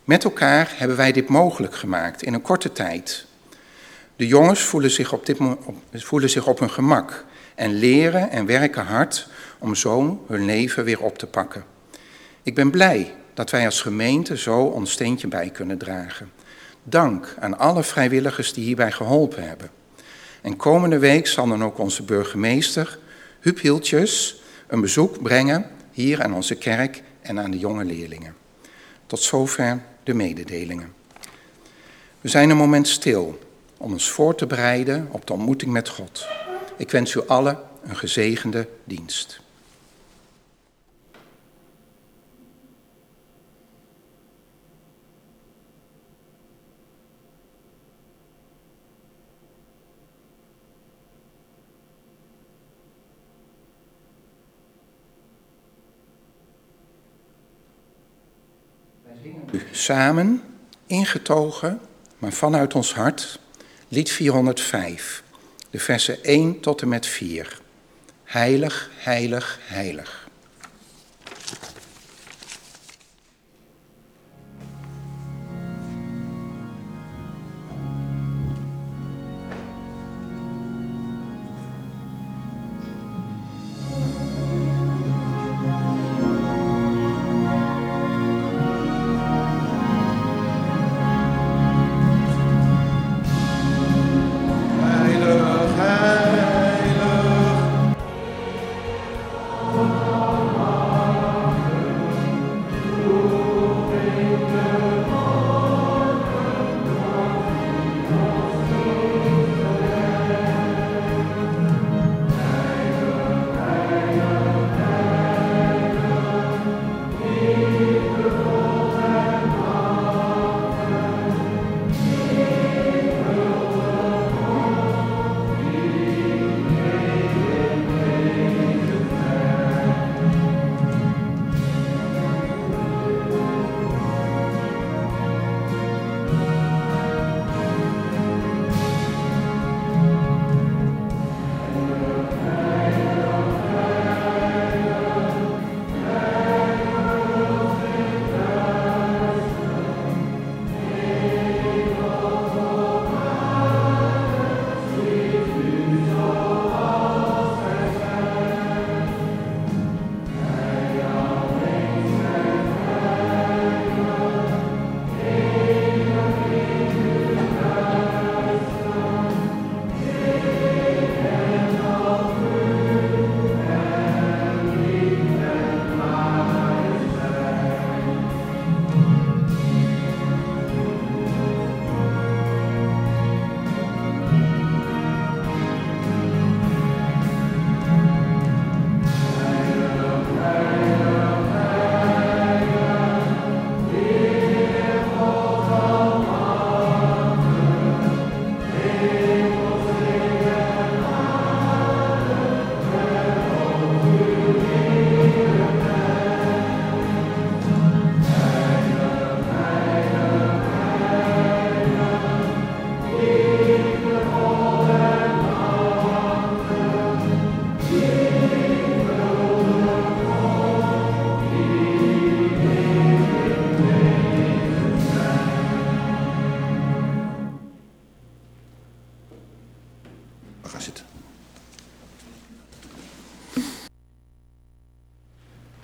[0.04, 3.26] Met elkaar hebben wij dit mogelijk gemaakt in een korte tijd.
[4.16, 5.38] De jongens voelen zich op, dit,
[5.92, 11.00] voelen zich op hun gemak en leren en werken hard om zo hun leven weer
[11.00, 11.64] op te pakken.
[12.42, 16.30] Ik ben blij dat wij als gemeente zo ons steentje bij kunnen dragen.
[16.82, 19.70] Dank aan alle vrijwilligers die hierbij geholpen hebben.
[20.40, 22.98] En komende week zal dan ook onze burgemeester,
[23.40, 28.34] Huub Hieltjes, een bezoek brengen hier aan onze kerk en aan de jonge leerlingen.
[29.06, 30.92] Tot zover de mededelingen.
[32.20, 33.38] We zijn een moment stil
[33.76, 36.26] om ons voor te bereiden op de ontmoeting met God.
[36.76, 39.40] Ik wens u allen een gezegende dienst.
[59.70, 60.42] Samen,
[60.86, 61.80] ingetogen,
[62.18, 63.40] maar vanuit ons hart,
[63.88, 65.22] lied 405,
[65.70, 67.60] de versen 1 tot en met 4.
[68.24, 70.21] Heilig, heilig, heilig.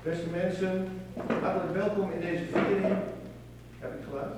[0.09, 0.89] Beste mensen,
[1.43, 2.95] hartelijk welkom in deze viering.
[3.79, 4.33] Heb ik geluid?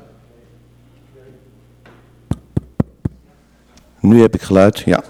[4.01, 5.03] Nu heb ik geluid, ja.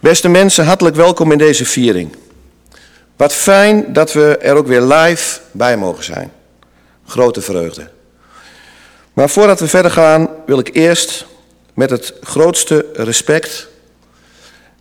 [0.00, 2.16] Beste mensen, hartelijk welkom in deze viering.
[3.16, 6.32] Wat fijn dat we er ook weer live bij mogen zijn.
[7.06, 7.88] Grote vreugde.
[9.12, 11.26] Maar voordat we verder gaan, wil ik eerst
[11.74, 13.68] met het grootste respect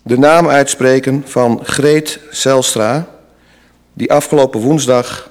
[0.01, 3.16] de naam uitspreken van Greet Zelstra,
[3.97, 5.29] die afgelopen woensdag,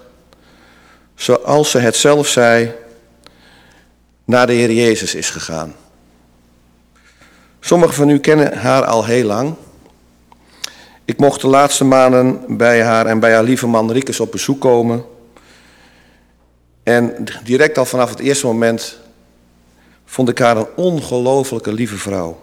[1.15, 2.75] zoals ze het zelf zei,
[4.25, 5.75] naar de Heer Jezus is gegaan.
[7.61, 9.55] Sommigen van u kennen haar al heel lang.
[11.05, 14.61] Ik mocht de laatste maanden bij haar en bij haar lieve man Riekes op bezoek
[14.61, 15.05] komen.
[16.83, 18.99] En direct al vanaf het eerste moment
[20.05, 22.41] vond ik haar een ongelooflijke lieve vrouw.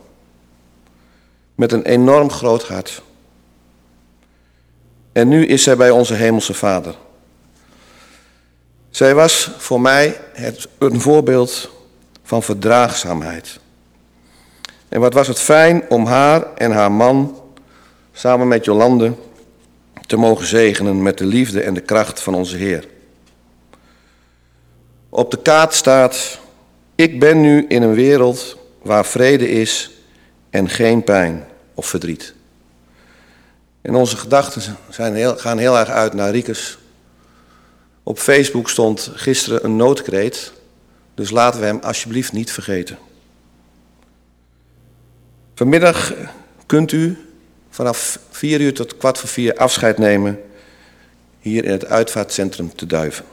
[1.56, 3.02] Met een enorm groot hart.
[5.14, 6.96] En nu is zij bij onze Hemelse Vader.
[8.90, 11.70] Zij was voor mij het, een voorbeeld
[12.24, 13.60] van verdraagzaamheid.
[14.90, 17.42] En wat was het fijn om haar en haar man
[18.12, 19.14] samen met Jolande
[20.06, 22.88] te mogen zegenen met de liefde en de kracht van onze Heer.
[25.10, 26.40] Op de kaart staat:
[26.96, 29.92] Ik ben nu in een wereld waar vrede is
[30.50, 32.34] en geen pijn of verdriet.
[33.84, 36.78] En onze gedachten zijn gaan heel erg uit naar Riekes.
[38.04, 40.54] Op Facebook stond gisteren een noodkreet,
[41.16, 42.98] dus laten we hem alsjeblieft niet vergeten.
[45.56, 46.14] Vanmiddag
[46.66, 47.18] kunt u
[47.70, 50.42] vanaf 4 uur tot kwart voor vier afscheid nemen
[51.40, 53.26] hier in het uitvaartcentrum te Duiven.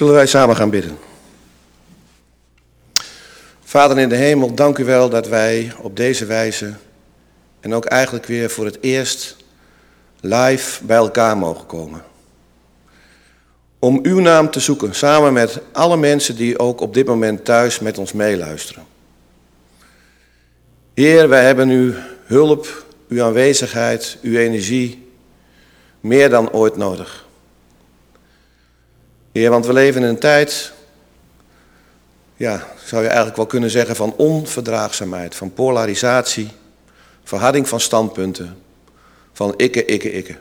[0.00, 0.98] Zullen wij samen gaan bidden?
[3.64, 6.74] Vader in de hemel, dank u wel dat wij op deze wijze
[7.60, 9.36] en ook eigenlijk weer voor het eerst
[10.20, 12.02] live bij elkaar mogen komen.
[13.78, 17.78] Om uw naam te zoeken, samen met alle mensen die ook op dit moment thuis
[17.78, 18.84] met ons meeluisteren.
[20.94, 25.10] Heer, wij hebben uw hulp, uw aanwezigheid, uw energie
[26.00, 27.28] meer dan ooit nodig.
[29.32, 30.72] Heer, want we leven in een tijd
[32.40, 36.48] ja, zou je eigenlijk wel kunnen zeggen van onverdraagzaamheid, van polarisatie,
[37.24, 38.56] verharding van standpunten,
[39.32, 40.36] van ikke, ikke, ikke.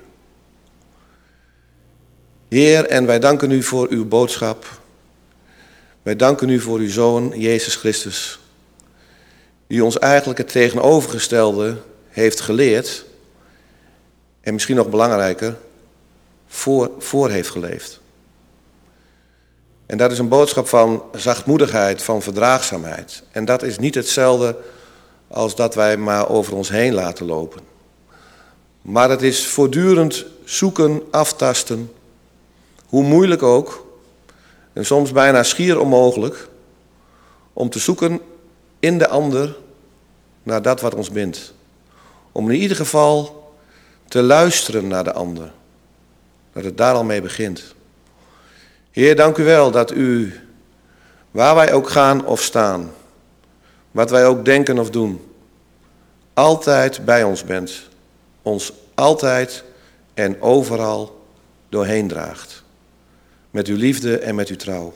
[2.48, 4.80] Heer, en wij danken u voor uw boodschap.
[6.02, 8.40] Wij danken u voor uw Zoon, Jezus Christus,
[9.68, 11.78] die ons eigenlijk het tegenovergestelde
[12.08, 13.06] heeft geleerd
[14.42, 15.58] en misschien nog belangrijker,
[16.48, 17.99] voor, voor heeft geleefd.
[19.90, 23.24] En dat is een boodschap van zachtmoedigheid, van verdraagzaamheid.
[23.32, 24.56] En dat is niet hetzelfde
[25.28, 27.62] als dat wij maar over ons heen laten lopen.
[28.82, 31.92] Maar het is voortdurend zoeken, aftasten,
[32.88, 33.86] hoe moeilijk ook,
[34.74, 36.48] en soms bijna schier onmogelijk,
[37.54, 38.20] om te zoeken
[38.80, 39.56] in de ander
[40.44, 41.54] naar dat wat ons bindt.
[42.32, 43.54] Om in ieder geval
[44.08, 45.52] te luisteren naar de ander.
[46.54, 47.78] Dat het daar al mee begint.
[48.92, 50.34] Heer, dank u wel dat u,
[51.32, 52.92] waar wij ook gaan of staan,
[53.92, 55.22] wat wij ook denken of doen,
[56.34, 57.88] altijd bij ons bent.
[58.42, 59.64] Ons altijd
[60.14, 61.26] en overal
[61.70, 62.64] doorheen draagt.
[63.52, 64.94] Met uw liefde en met uw trouw.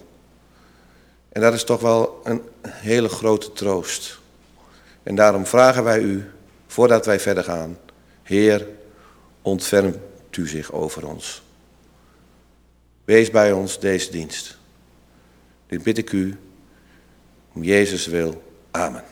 [1.29, 4.19] En dat is toch wel een hele grote troost.
[5.03, 6.31] En daarom vragen wij u,
[6.67, 7.77] voordat wij verder gaan,
[8.23, 8.67] Heer,
[9.41, 9.97] ontfermt
[10.37, 11.41] u zich over ons.
[13.05, 14.57] Wees bij ons deze dienst.
[15.67, 16.37] Dit bid ik u
[17.53, 18.43] om Jezus wil.
[18.71, 19.03] Amen.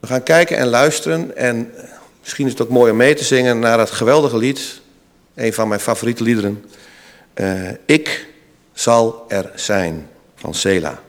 [0.00, 1.72] We gaan kijken en luisteren en
[2.20, 4.80] misschien is het ook mooi om mee te zingen naar dat geweldige lied,
[5.34, 6.64] een van mijn favoriete liederen.
[7.34, 8.28] Uh, ik
[8.72, 11.02] zal er zijn van Sela.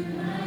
[0.00, 0.39] Amen.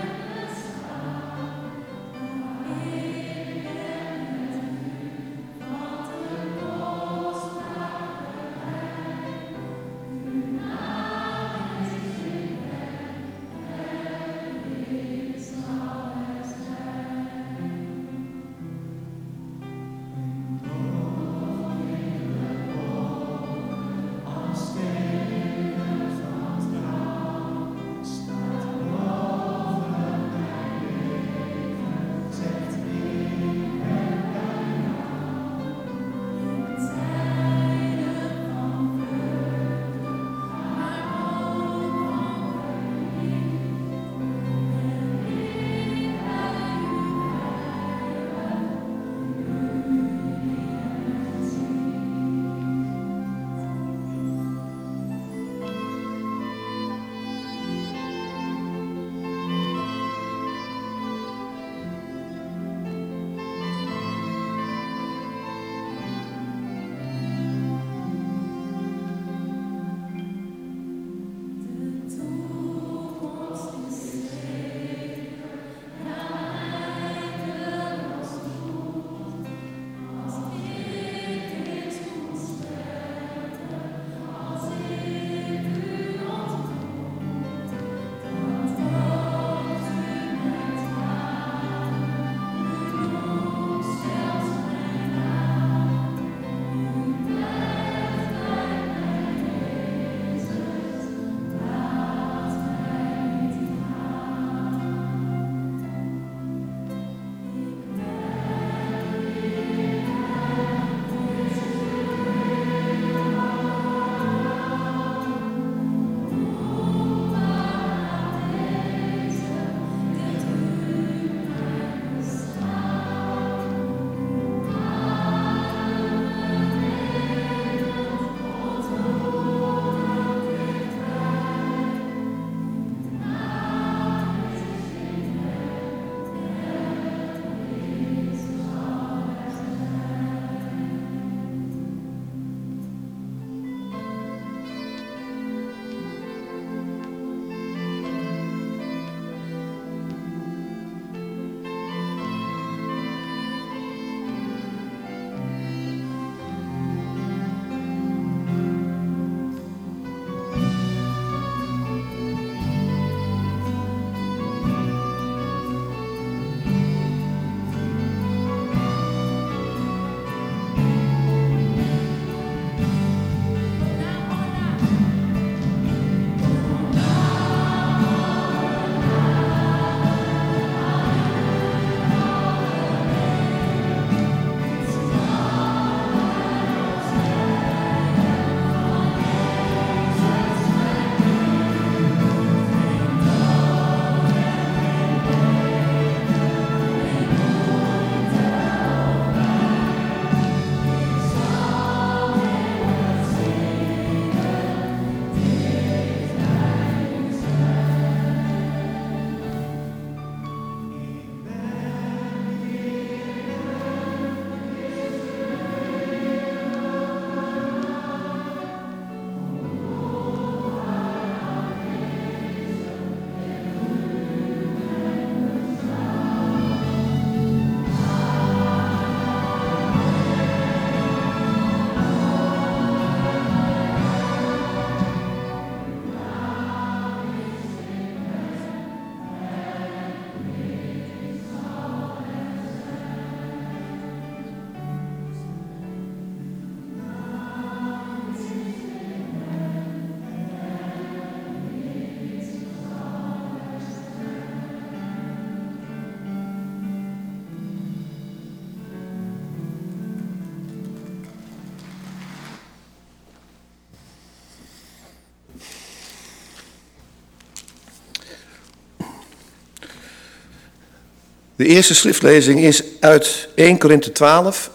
[271.64, 274.70] De eerste schriftlezing is uit 1 Korinthe 12.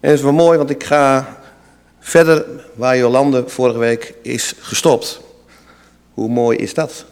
[0.00, 1.38] En is wel mooi, want ik ga
[2.00, 5.20] verder waar Jolande vorige week is gestopt.
[6.14, 7.04] Hoe mooi is dat?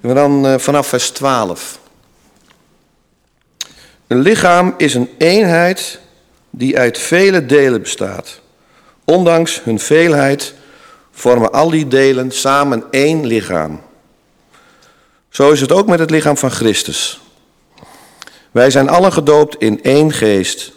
[0.00, 1.78] Dan uh, vanaf vers 12.
[4.06, 6.00] Een lichaam is een eenheid
[6.50, 8.40] die uit vele delen bestaat.
[9.04, 10.54] Ondanks hun veelheid
[11.10, 13.88] vormen al die delen samen één lichaam.
[15.30, 17.20] Zo is het ook met het lichaam van Christus.
[18.50, 20.72] Wij zijn allen gedoopt in één geest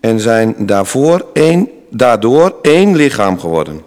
[0.00, 3.84] en zijn daarvoor één, daardoor één lichaam geworden.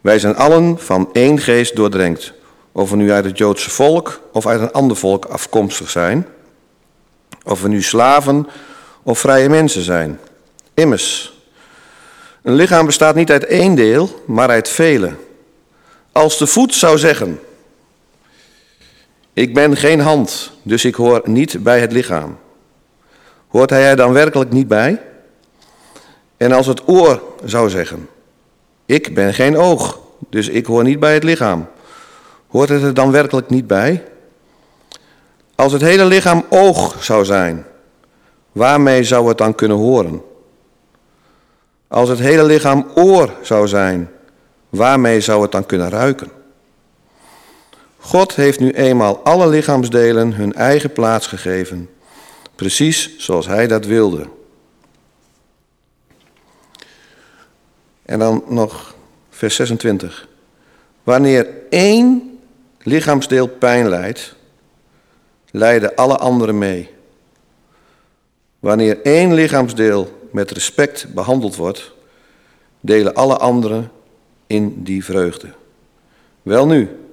[0.00, 2.32] Wij zijn allen van één geest doordrenkt,
[2.72, 6.26] of we nu uit het Joodse volk of uit een ander volk afkomstig zijn,
[7.44, 8.48] of we nu slaven
[9.02, 10.20] of vrije mensen zijn.
[10.74, 11.34] Immers,
[12.42, 15.12] een lichaam bestaat niet uit één deel, maar uit vele.
[16.12, 17.40] Als de voet zou zeggen,
[19.36, 22.38] ik ben geen hand, dus ik hoor niet bij het lichaam.
[23.48, 25.02] Hoort hij er dan werkelijk niet bij?
[26.36, 28.08] En als het oor zou zeggen,
[28.86, 31.66] ik ben geen oog, dus ik hoor niet bij het lichaam.
[32.46, 34.04] Hoort het er dan werkelijk niet bij?
[35.54, 37.64] Als het hele lichaam oog zou zijn,
[38.52, 40.22] waarmee zou het dan kunnen horen?
[41.88, 44.10] Als het hele lichaam oor zou zijn,
[44.68, 46.30] waarmee zou het dan kunnen ruiken?
[48.06, 51.88] God heeft nu eenmaal alle lichaamsdelen hun eigen plaats gegeven,
[52.54, 54.26] precies zoals Hij dat wilde.
[58.02, 58.94] En dan nog
[59.30, 60.28] vers 26.
[61.02, 62.38] Wanneer één
[62.78, 64.34] lichaamsdeel pijn lijdt,
[65.50, 66.90] lijden alle anderen mee.
[68.58, 71.92] Wanneer één lichaamsdeel met respect behandeld wordt,
[72.80, 73.90] delen alle anderen
[74.46, 75.48] in die vreugde.
[76.42, 77.04] Welnu,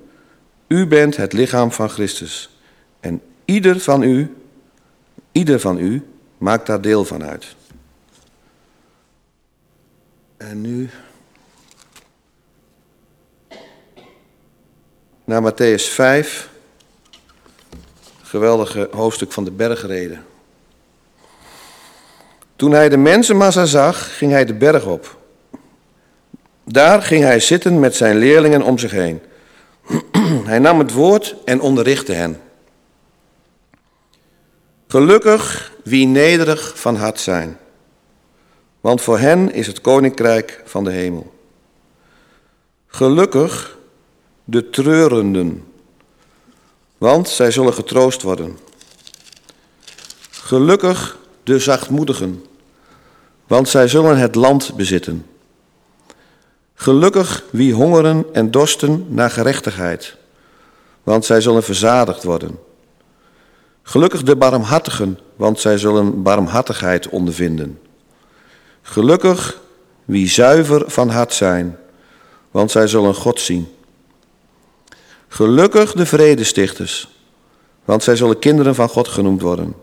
[0.73, 2.49] u bent het lichaam van Christus
[2.99, 4.35] en ieder van u,
[5.31, 6.05] ieder van u
[6.37, 7.55] maakt daar deel van uit.
[10.37, 10.89] En nu
[15.23, 16.49] naar Matthäus 5,
[18.21, 20.25] geweldige hoofdstuk van de bergreden.
[22.55, 25.17] Toen hij de mensenmassa zag, ging hij de berg op.
[26.63, 29.21] Daar ging hij zitten met zijn leerlingen om zich heen.
[30.51, 32.41] hij nam het woord en onderrichtte hen.
[34.87, 37.57] Gelukkig wie nederig van hart zijn,
[38.81, 41.33] want voor hen is het koninkrijk van de hemel.
[42.87, 43.77] Gelukkig
[44.43, 45.63] de treurenden,
[46.97, 48.57] want zij zullen getroost worden.
[50.29, 52.45] Gelukkig de zachtmoedigen,
[53.47, 55.25] want zij zullen het land bezitten.
[56.83, 60.15] Gelukkig wie hongeren en dorsten naar gerechtigheid,
[61.03, 62.59] want zij zullen verzadigd worden.
[63.83, 67.79] Gelukkig de barmhartigen, want zij zullen barmhartigheid ondervinden.
[68.81, 69.59] Gelukkig
[70.05, 71.77] wie zuiver van hart zijn,
[72.51, 73.67] want zij zullen God zien.
[75.27, 77.09] Gelukkig de vredestichters,
[77.85, 79.75] want zij zullen kinderen van God genoemd worden.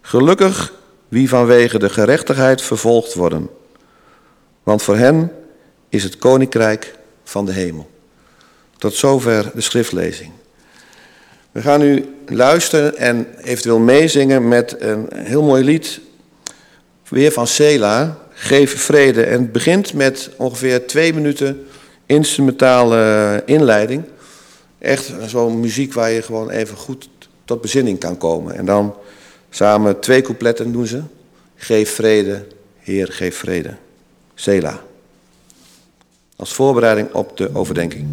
[0.00, 0.72] Gelukkig
[1.08, 3.50] wie vanwege de gerechtigheid vervolgd worden,
[4.62, 5.32] want voor hen
[5.94, 7.90] is het koninkrijk van de hemel.
[8.78, 10.30] Tot zover de schriftlezing.
[11.52, 16.00] We gaan nu luisteren en eventueel meezingen met een heel mooi lied,
[17.08, 19.22] weer van Sela, Geef vrede.
[19.22, 21.66] En het begint met ongeveer twee minuten
[22.06, 24.04] instrumentale inleiding.
[24.78, 27.08] Echt zo'n muziek waar je gewoon even goed
[27.44, 28.54] tot bezinning kan komen.
[28.54, 28.94] En dan
[29.50, 31.02] samen twee coupletten doen ze.
[31.56, 32.46] Geef vrede,
[32.78, 33.74] Heer, geef vrede.
[34.34, 34.80] Sela.
[36.36, 38.06] Als voorbereiding op de overdenking.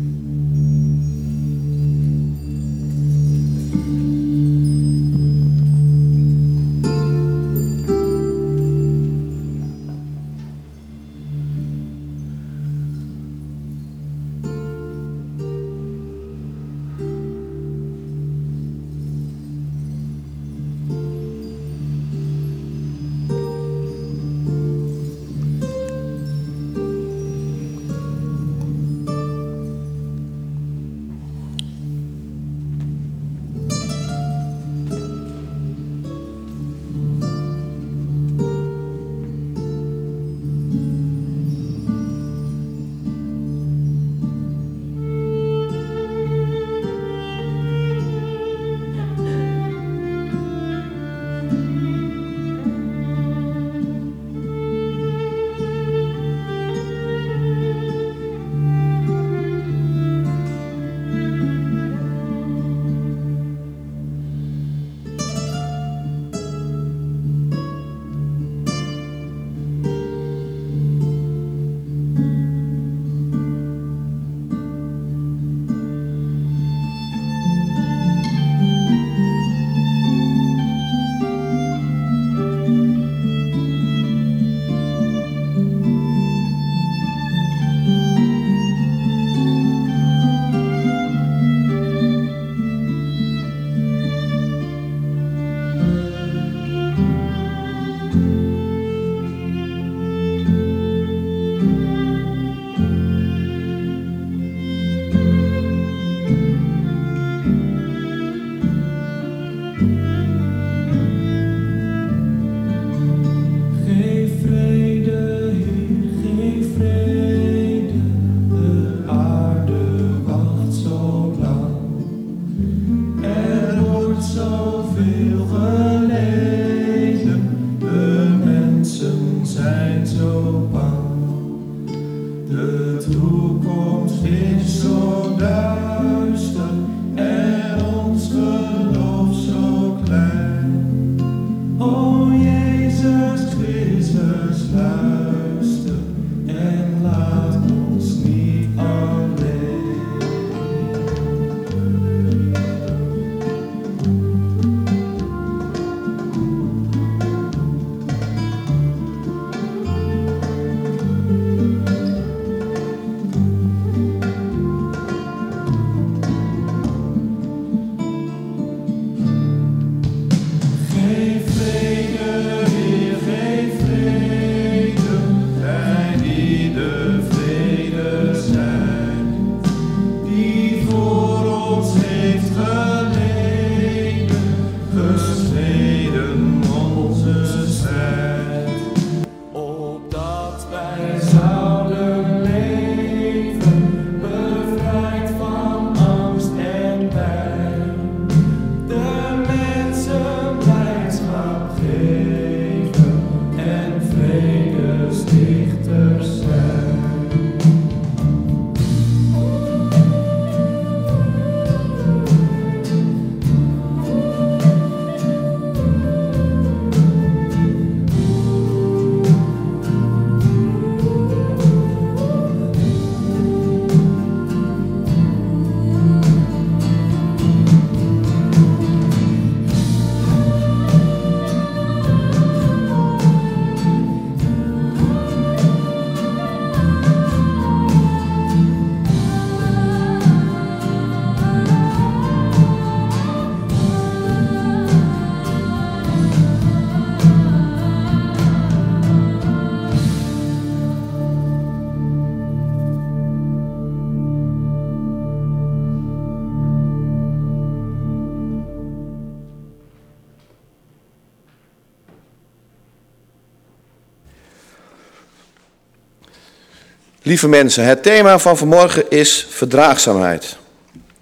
[267.24, 270.58] Lieve mensen, het thema van vanmorgen is verdraagzaamheid.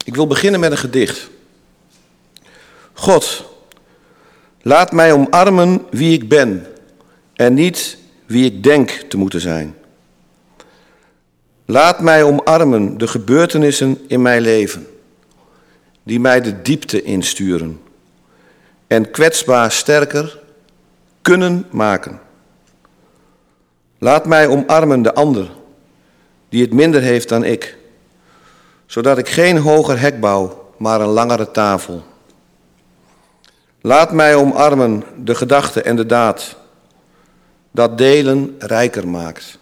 [0.05, 1.29] Ik wil beginnen met een gedicht.
[2.93, 3.45] God,
[4.61, 6.65] laat mij omarmen wie ik ben
[7.35, 9.75] en niet wie ik denk te moeten zijn.
[11.65, 14.87] Laat mij omarmen de gebeurtenissen in mijn leven,
[16.03, 17.81] die mij de diepte insturen
[18.87, 20.39] en kwetsbaar sterker
[21.21, 22.19] kunnen maken.
[23.97, 25.57] Laat mij omarmen de ander
[26.49, 27.77] die het minder heeft dan ik,
[28.85, 32.03] zodat ik geen hoger hek bouw, maar een langere tafel.
[33.81, 36.55] Laat mij omarmen de gedachte en de daad,
[37.71, 39.57] dat delen rijker maakt.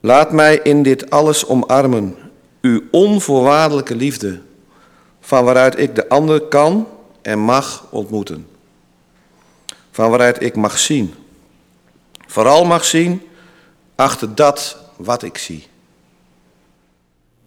[0.00, 2.16] Laat mij in dit alles omarmen,
[2.60, 4.40] uw onvoorwaardelijke liefde,
[5.20, 6.86] van waaruit ik de ander kan
[7.22, 8.46] en mag ontmoeten.
[9.90, 11.14] Van waaruit ik mag zien.
[12.26, 13.22] Vooral mag zien
[14.00, 15.66] achter dat wat ik zie.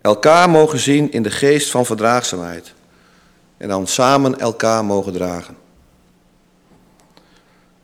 [0.02, 2.74] Elkaar mogen zien in de geest van verdraagzaamheid
[3.58, 5.58] en dan samen elkaar mogen dragen.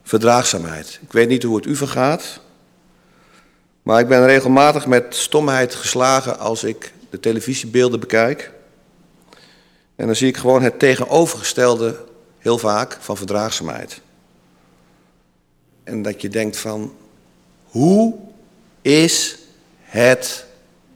[0.03, 0.99] Verdraagzaamheid.
[1.01, 2.39] Ik weet niet hoe het u vergaat,
[3.81, 8.51] maar ik ben regelmatig met stomheid geslagen als ik de televisiebeelden bekijk.
[9.95, 12.05] En dan zie ik gewoon het tegenovergestelde
[12.37, 14.01] heel vaak van verdraagzaamheid.
[15.83, 16.93] En dat je denkt van,
[17.63, 18.28] hoe
[18.81, 19.37] is
[19.81, 20.45] het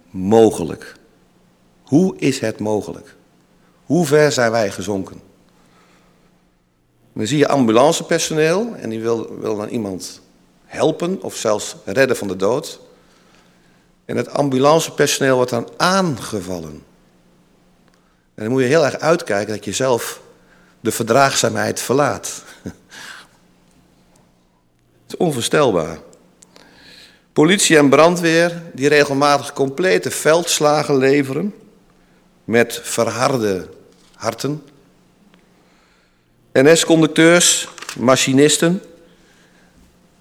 [0.09, 0.95] mogelijk?
[1.83, 3.15] Hoe is het mogelijk?
[3.85, 5.21] Hoe ver zijn wij gezonken?
[7.13, 10.21] Dan zie je ambulancepersoneel en die wil, wil dan iemand
[10.65, 12.79] helpen of zelfs redden van de dood.
[14.05, 16.83] En het ambulancepersoneel wordt dan aangevallen.
[18.35, 20.21] En dan moet je heel erg uitkijken dat je zelf
[20.79, 22.43] de verdraagzaamheid verlaat.
[25.03, 25.97] Het is onvoorstelbaar.
[27.33, 31.53] Politie en brandweer die regelmatig complete veldslagen leveren
[32.43, 33.69] met verharde
[34.15, 34.63] harten.
[36.51, 37.67] NS-conducteurs,
[37.97, 38.81] machinisten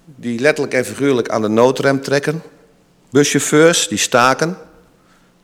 [0.05, 2.43] die letterlijk en figuurlijk aan de noodrem trekken.
[3.09, 4.57] Buschauffeurs die staken,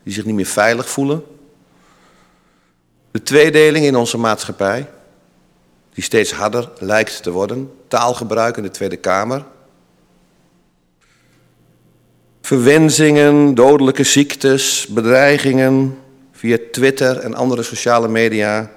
[0.02, 1.24] die zich niet meer veilig voelen.
[3.10, 4.88] De tweedeling in onze maatschappij,
[5.94, 7.72] die steeds harder lijkt te worden.
[7.88, 9.44] Taalgebruik in de Tweede Kamer,
[12.50, 15.98] verwensingen, dodelijke ziektes, bedreigingen
[16.32, 18.70] via Twitter en andere sociale media.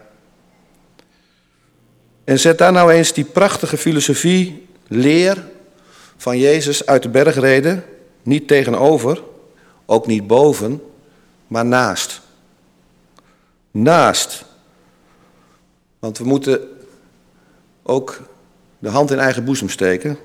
[2.23, 5.47] En zet daar nou eens die prachtige filosofie, leer
[6.17, 7.83] van Jezus uit de bergreden
[8.23, 9.23] niet tegenover,
[9.86, 10.81] Ook niet boven,
[11.47, 12.21] maar naast.
[13.71, 14.45] Naast.
[15.99, 16.59] Want we moeten
[17.83, 18.21] ook
[18.79, 20.17] de hand in eigen boezem steken.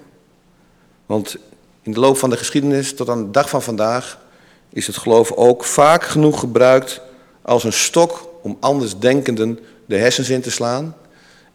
[1.06, 1.36] Want
[1.88, 4.18] in de loop van de geschiedenis tot aan de dag van vandaag
[4.68, 7.00] is het geloof ook vaak genoeg gebruikt
[7.42, 10.96] als een stok om andersdenkenden de hersens in te slaan,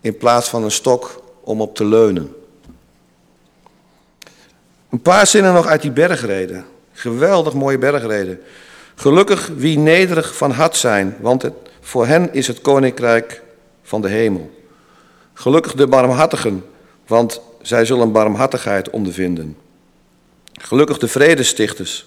[0.02, 2.36] in plaats van een stok om op te leunen.
[4.90, 6.66] Een paar zinnen nog uit die bergreden.
[6.94, 8.40] Geweldig mooie bergreden.
[8.96, 11.50] Gelukkig wie nederig van hart zijn, want
[11.82, 13.42] voor hen is het koninkrijk
[13.84, 14.52] van de hemel.
[15.34, 16.66] Gelukkig de barmhartigen,
[17.08, 19.62] want zij zullen barmhartigheid ondervinden.
[20.62, 22.06] Gelukkig de vredestichters,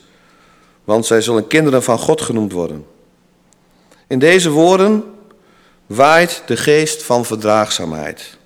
[0.84, 2.86] want zij zullen kinderen van God genoemd worden.
[4.06, 5.04] In deze woorden
[5.86, 8.36] waait de geest van verdraagzaamheid,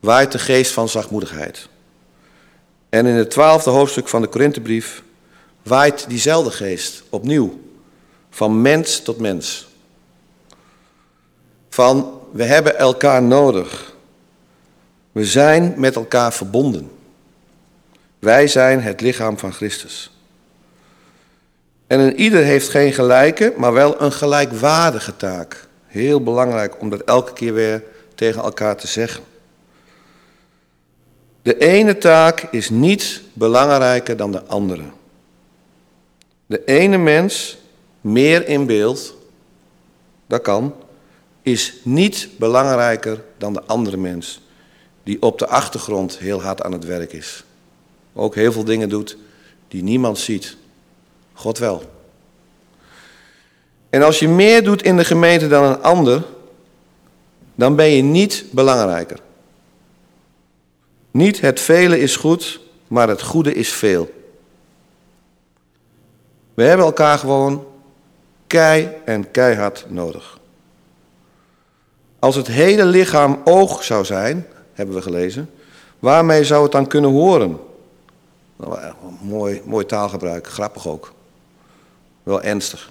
[0.00, 1.68] waait de geest van zachtmoedigheid.
[2.88, 5.02] En in het twaalfde hoofdstuk van de Korinthebrief
[5.62, 7.60] waait diezelfde geest opnieuw,
[8.30, 9.68] van mens tot mens.
[11.68, 13.94] Van we hebben elkaar nodig.
[15.12, 16.90] We zijn met elkaar verbonden.
[18.22, 20.10] Wij zijn het lichaam van Christus.
[21.86, 25.68] En een ieder heeft geen gelijke, maar wel een gelijkwaardige taak.
[25.86, 27.82] Heel belangrijk om dat elke keer weer
[28.14, 29.24] tegen elkaar te zeggen.
[31.42, 34.84] De ene taak is niet belangrijker dan de andere.
[36.46, 37.58] De ene mens,
[38.00, 39.16] meer in beeld,
[40.26, 40.74] dat kan,
[41.42, 44.40] is niet belangrijker dan de andere mens,
[45.02, 47.44] die op de achtergrond heel hard aan het werk is.
[48.12, 49.16] Ook heel veel dingen doet
[49.68, 50.56] die niemand ziet.
[51.32, 51.82] God wel.
[53.90, 56.24] En als je meer doet in de gemeente dan een ander,
[57.54, 59.18] dan ben je niet belangrijker.
[61.10, 64.10] Niet het vele is goed, maar het goede is veel.
[66.54, 67.66] We hebben elkaar gewoon
[68.46, 70.38] kei en keihard nodig.
[72.18, 75.50] Als het hele lichaam oog zou zijn, hebben we gelezen,
[75.98, 77.58] waarmee zou het dan kunnen horen?
[79.20, 81.12] Mooi, mooi taalgebruik, grappig ook.
[82.22, 82.90] Wel ernstig.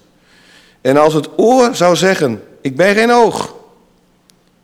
[0.82, 3.56] En als het oor zou zeggen, ik ben geen oog.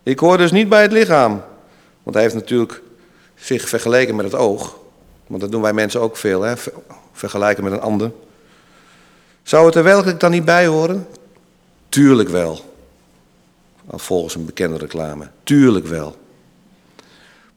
[0.03, 1.43] Ik hoor dus niet bij het lichaam.
[2.03, 2.81] Want hij heeft natuurlijk
[3.35, 4.77] zich vergeleken met het oog.
[5.27, 6.53] Want dat doen wij mensen ook veel, hè?
[7.11, 8.11] vergelijken met een ander.
[9.43, 11.07] Zou het er werkelijk dan niet bij horen?
[11.89, 12.75] Tuurlijk wel.
[13.89, 15.27] Volgens een bekende reclame.
[15.43, 16.15] Tuurlijk wel.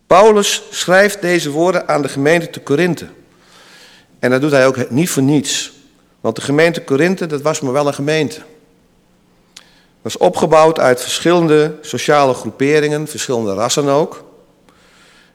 [0.06, 3.06] Paulus schrijft deze woorden aan de gemeente te Korinthe.
[4.20, 5.72] En dat doet hij ook niet voor niets.
[6.20, 8.42] Want de gemeente Korinthe, dat was maar wel een gemeente.
[9.54, 14.24] Het was opgebouwd uit verschillende sociale groeperingen, verschillende rassen ook.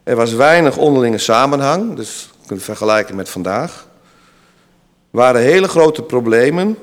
[0.04, 3.88] Er was weinig onderlinge samenhang, dus je kunt het vergelijken met vandaag.
[5.12, 6.78] Er waren hele grote problemen.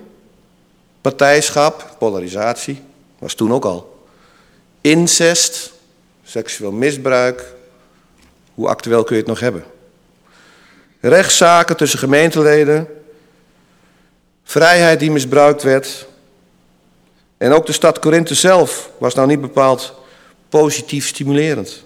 [1.01, 2.83] Partijschap, polarisatie,
[3.19, 4.07] was toen ook al.
[4.81, 5.73] Incest,
[6.23, 7.55] seksueel misbruik.
[8.55, 9.65] Hoe actueel kun je het nog hebben?
[11.03, 12.89] Rechtszaken tussen gemeenteleden.
[14.45, 16.07] Vrijheid die misbruikt werd.
[17.39, 19.95] En ook de stad Korinthe zelf was nou niet bepaald
[20.49, 21.85] positief stimulerend.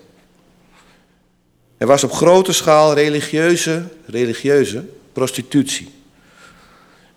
[1.79, 5.95] Er was op grote schaal religieuze, religieuze prostitutie.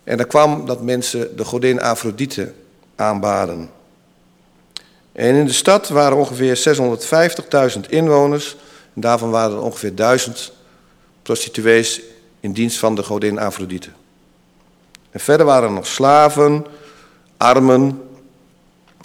[0.03, 2.53] En daar kwam dat mensen de godin Afrodite
[2.95, 3.69] aanbaden.
[5.11, 6.77] En in de stad waren ongeveer
[7.75, 8.55] 650.000 inwoners.
[8.95, 10.51] En daarvan waren er ongeveer 1000
[11.29, 12.01] prostituees
[12.39, 13.89] in dienst van de godin Afrodite.
[15.11, 16.65] En verder waren er nog slaven,
[17.37, 18.01] armen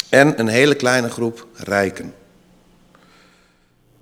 [0.08, 2.14] en een hele kleine groep rijken.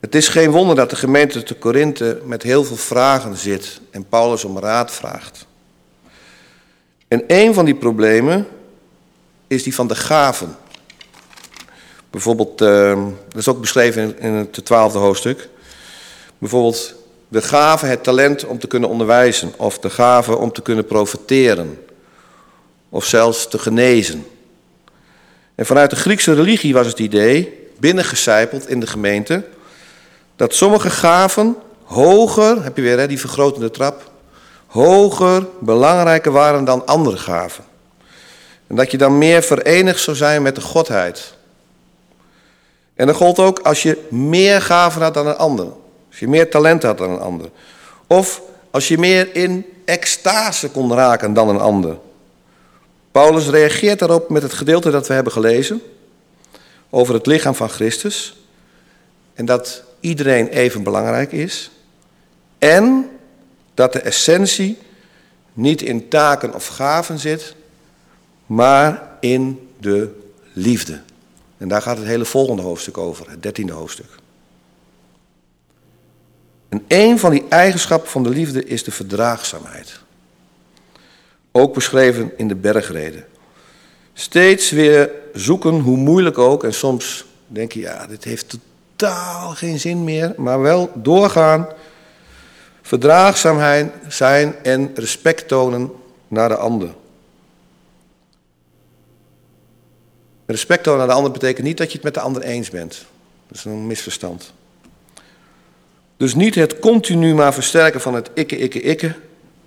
[0.00, 4.08] Het is geen wonder dat de gemeente te Korinthe met heel veel vragen zit en
[4.08, 5.46] Paulus om raad vraagt.
[7.08, 8.46] En een van die problemen
[9.46, 10.56] is die van de gaven.
[12.10, 15.48] Bijvoorbeeld, uh, dat is ook beschreven in het twaalfde hoofdstuk.
[16.38, 17.00] Bijvoorbeeld
[17.32, 21.84] de gave, het talent om te kunnen onderwijzen, of de gave om te kunnen profiteren,
[22.88, 24.26] of zelfs te genezen.
[25.54, 29.44] En vanuit de Griekse religie was het idee, binnengecijpeld in de gemeente,
[30.36, 34.10] dat sommige gaven hoger, heb je weer hè, die vergrotende trap,
[34.66, 37.64] hoger, belangrijker waren dan andere gaven.
[38.66, 41.34] En dat je dan meer verenigd zou zijn met de Godheid.
[42.94, 45.80] En dat gold ook als je meer gaven had dan een ander.
[46.12, 47.50] Als je meer talent had dan een ander.
[48.06, 51.98] Of als je meer in extase kon raken dan een ander.
[53.10, 55.82] Paulus reageert daarop met het gedeelte dat we hebben gelezen
[56.90, 58.36] over het lichaam van Christus.
[59.34, 61.70] En dat iedereen even belangrijk is.
[62.58, 63.10] En
[63.74, 64.78] dat de essentie
[65.52, 67.54] niet in taken of gaven zit,
[68.46, 70.20] maar in de
[70.52, 71.00] liefde.
[71.58, 74.20] En daar gaat het hele volgende hoofdstuk over, het dertiende hoofdstuk.
[76.72, 80.00] En een van die eigenschappen van de liefde is de verdraagzaamheid.
[81.50, 83.24] Ook beschreven in de bergreden.
[84.12, 88.56] Steeds weer zoeken, hoe moeilijk ook, en soms denk je, ja, dit heeft
[88.96, 91.68] totaal geen zin meer, maar wel doorgaan,
[92.82, 95.92] verdraagzaamheid zijn en respect tonen
[96.28, 96.94] naar de ander.
[100.46, 103.06] Respect tonen naar de ander betekent niet dat je het met de ander eens bent.
[103.48, 104.52] Dat is een misverstand.
[106.22, 109.14] Dus niet het continu maar versterken van het ikke, ikke, ikke,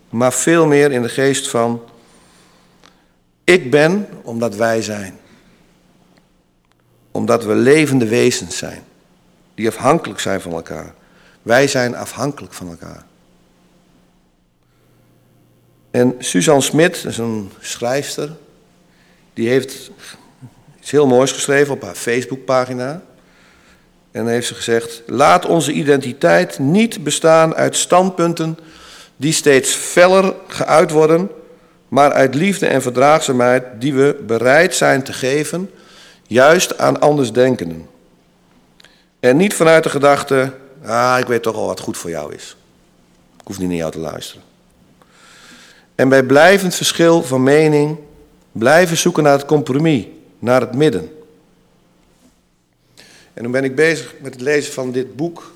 [0.09, 1.81] maar veel meer in de geest van
[3.43, 5.17] ik ben omdat wij zijn.
[7.11, 8.83] Omdat we levende wezens zijn,
[9.55, 10.93] die afhankelijk zijn van elkaar.
[11.41, 13.05] Wij zijn afhankelijk van elkaar.
[15.91, 18.35] En Suzanne Smit, dat is een schrijfster,
[19.33, 19.91] die heeft
[20.79, 23.01] iets heel moois geschreven op haar Facebookpagina.
[24.15, 28.57] En dan heeft ze gezegd: Laat onze identiteit niet bestaan uit standpunten
[29.15, 31.29] die steeds feller geuit worden,
[31.87, 35.69] maar uit liefde en verdraagzaamheid die we bereid zijn te geven,
[36.27, 37.87] juist aan andersdenkenden.
[39.19, 40.51] En niet vanuit de gedachte:
[40.85, 42.55] Ah, ik weet toch al wat goed voor jou is.
[43.39, 44.43] Ik hoef niet naar jou te luisteren.
[45.95, 47.97] En bij blijvend verschil van mening
[48.51, 50.05] blijven zoeken naar het compromis,
[50.39, 51.09] naar het midden.
[53.35, 55.51] En dan ben ik bezig met het lezen van dit boek,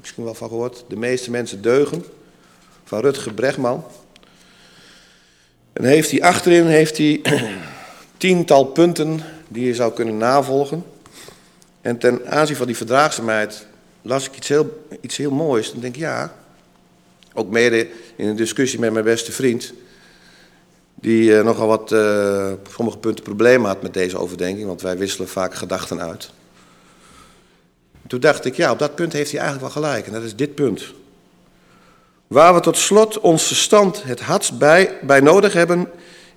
[0.00, 2.04] misschien wel van gehoord, De meeste mensen deugen,
[2.84, 3.84] van Rutger Bregman.
[5.72, 7.20] En heeft hij achterin heeft hij
[8.16, 10.84] tiental punten die je zou kunnen navolgen.
[11.80, 13.66] En ten aanzien van die verdraagzaamheid
[14.02, 15.72] las ik iets heel, iets heel moois.
[15.72, 16.36] Dan denk ik, ja,
[17.34, 19.72] ook mede in een discussie met mijn beste vriend,
[20.94, 21.92] die uh, nogal wat
[22.52, 26.30] op sommige punten problemen had met deze overdenking, want wij wisselen vaak gedachten uit.
[28.06, 30.06] Toen dacht ik, ja, op dat punt heeft hij eigenlijk wel gelijk.
[30.06, 30.84] En dat is dit punt.
[32.26, 35.88] Waar we tot slot ons verstand het hardst bij, bij nodig hebben,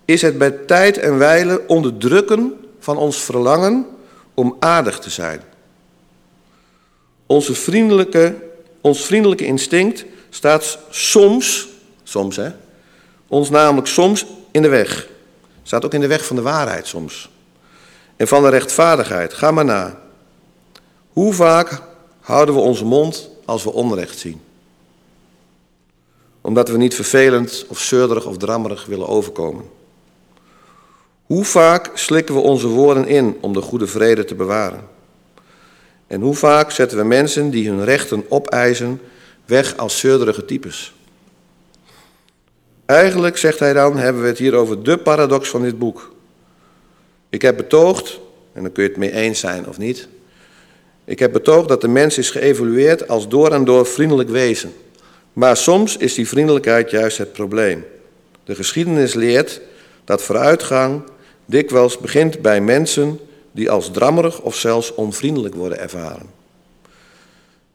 [0.06, 3.86] is het bij tijd en wijle onderdrukken van ons verlangen
[4.34, 5.42] om aardig te zijn.
[7.26, 8.36] Onze vriendelijke,
[8.82, 11.68] ons vriendelijke instinct staat soms,
[12.04, 12.50] soms hè,
[13.28, 15.08] ons namelijk soms in de weg.
[15.64, 17.30] Staat ook in de weg van de waarheid soms.
[18.16, 19.34] En van de rechtvaardigheid.
[19.34, 20.00] Ga maar na.
[21.14, 21.82] Hoe vaak
[22.20, 24.42] houden we onze mond als we onrecht zien?
[26.42, 29.66] Omdat we niet vervelend of zeurderig of drammerig willen overkomen.
[31.26, 34.88] Hoe vaak slikken we onze woorden in om de goede vrede te bewaren?
[36.08, 39.02] En hoe vaak zetten we mensen die hun rechten opeisen
[39.46, 40.94] weg als zeurderige types?
[42.86, 46.14] Eigenlijk, zegt hij dan, hebben we het hier over de paradox van dit boek.
[47.30, 48.20] Ik heb betoogd,
[48.54, 50.08] en dan kun je het mee eens zijn of niet,
[51.10, 54.74] ik heb betoogd dat de mens is geëvolueerd als door en door vriendelijk wezen.
[55.34, 57.86] Maar soms is die vriendelijkheid juist het probleem.
[58.44, 59.62] De geschiedenis leert
[60.04, 61.02] dat vooruitgang
[61.46, 63.20] dikwijls begint bij mensen
[63.52, 66.30] die als drammerig of zelfs onvriendelijk worden ervaren.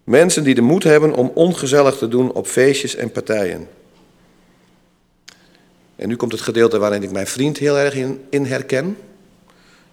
[0.05, 3.69] Mensen die de moed hebben om ongezellig te doen op feestjes en partijen.
[5.97, 8.97] En nu komt het gedeelte waarin ik mijn vriend heel erg in, in herken.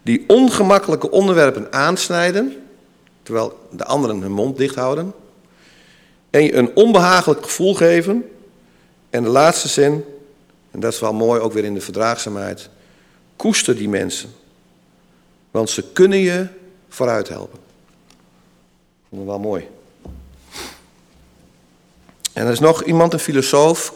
[0.02, 2.61] Die ongemakkelijke onderwerpen aansnijden
[3.32, 5.14] terwijl de anderen hun mond dicht houden.
[6.30, 8.30] En je een onbehagelijk gevoel geven.
[9.10, 10.06] En de laatste zin,
[10.72, 12.70] en dat is wel mooi ook weer in de verdraagzaamheid.
[13.36, 14.30] Koester die mensen.
[15.52, 16.48] Want ze kunnen je
[16.90, 17.60] vooruit helpen.
[19.10, 19.68] Vond ik wel mooi.
[22.34, 23.94] En er is nog iemand, een filosoof,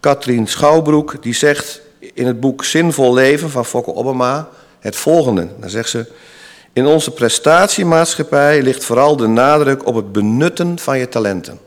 [0.00, 5.48] Katrien Schouwbroek, die zegt in het boek Zinvol Leven van Fokke Obama het volgende.
[5.58, 6.06] Dan zegt ze,
[6.74, 11.58] in onze prestatiemaatschappij ligt vooral de nadruk op het benutten van je talenten.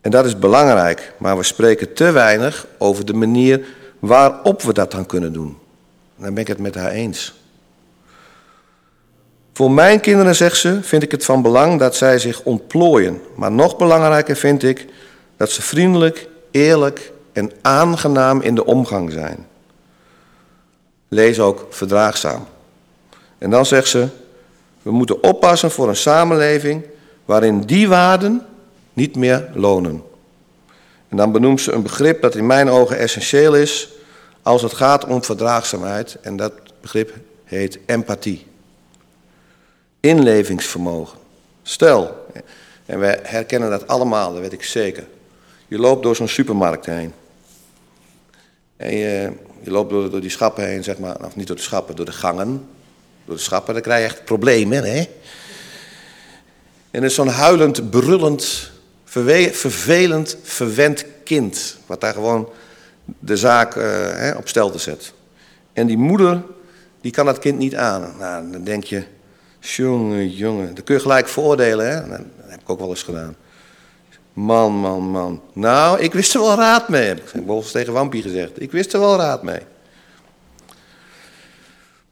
[0.00, 3.66] En dat is belangrijk, maar we spreken te weinig over de manier
[3.98, 5.58] waarop we dat dan kunnen doen.
[6.16, 7.34] En dan ben ik het met haar eens.
[9.52, 13.20] Voor mijn kinderen, zegt ze, vind ik het van belang dat zij zich ontplooien.
[13.36, 14.86] Maar nog belangrijker vind ik
[15.36, 19.46] dat ze vriendelijk, eerlijk en aangenaam in de omgang zijn.
[21.08, 22.46] Lees ook verdraagzaam.
[23.40, 24.08] En dan zegt ze,
[24.82, 26.84] we moeten oppassen voor een samenleving
[27.24, 28.46] waarin die waarden
[28.92, 30.02] niet meer lonen.
[31.08, 33.88] En dan benoemt ze een begrip dat in mijn ogen essentieel is
[34.42, 36.16] als het gaat om verdraagzaamheid.
[36.20, 37.14] En dat begrip
[37.44, 38.46] heet empathie.
[40.00, 41.18] Inlevingsvermogen.
[41.62, 42.26] Stel,
[42.86, 45.06] en wij herkennen dat allemaal, dat weet ik zeker.
[45.68, 47.12] Je loopt door zo'n supermarkt heen.
[48.76, 49.32] En je,
[49.62, 51.24] je loopt door, door die schappen heen, zeg maar.
[51.24, 52.68] Of niet door de schappen, door de gangen.
[53.24, 55.04] Door de schappen, dan krijg je echt problemen, hè?
[56.90, 58.70] En is zo'n huilend, brullend,
[59.04, 61.76] vervelend, verwend kind.
[61.86, 62.48] Wat daar gewoon
[63.18, 65.12] de zaak hè, op stelte zet.
[65.72, 66.42] En die moeder,
[67.00, 68.14] die kan dat kind niet aan.
[68.18, 69.04] Nou, dan denk je,
[69.60, 70.74] jongen, jongen.
[70.74, 72.08] Dan kun je gelijk veroordelen, hè?
[72.08, 73.36] Dat heb ik ook wel eens gedaan.
[74.32, 75.42] Man, man, man.
[75.52, 78.62] Nou, ik wist er wel raad mee, heb ik volgens tegen Wampie gezegd.
[78.62, 79.60] Ik wist er wel raad mee.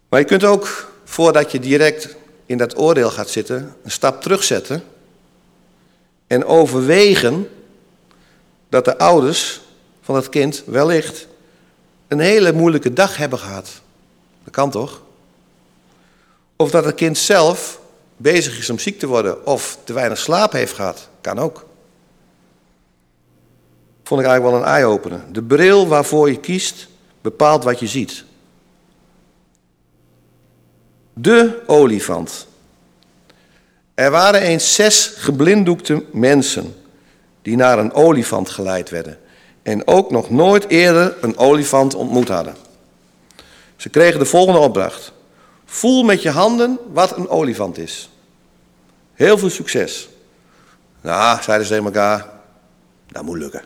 [0.09, 4.83] Maar je kunt ook, voordat je direct in dat oordeel gaat zitten, een stap terugzetten
[6.27, 7.49] en overwegen
[8.69, 9.61] dat de ouders
[10.03, 11.27] van het kind wellicht
[12.09, 13.81] een hele moeilijke dag hebben gehad.
[14.45, 15.03] Dat kan toch?
[16.57, 17.81] Of dat het kind zelf
[18.17, 21.09] bezig is om ziek te worden of te weinig slaap heeft gehad.
[21.21, 21.67] Kan ook.
[24.05, 25.21] Vond ik eigenlijk wel een eye-opener.
[25.33, 26.89] De bril waarvoor je kiest
[27.21, 28.25] bepaalt wat je ziet.
[31.21, 32.47] De olifant.
[33.95, 36.75] Er waren eens zes geblinddoekte mensen
[37.43, 39.19] die naar een olifant geleid werden
[39.63, 42.55] en ook nog nooit eerder een olifant ontmoet hadden.
[43.77, 45.13] Ze kregen de volgende opdracht.
[45.65, 48.11] Voel met je handen wat een olifant is.
[49.15, 50.09] Heel veel succes.
[51.01, 52.29] Nou, zeiden ze tegen elkaar,
[53.07, 53.63] dat moet lukken.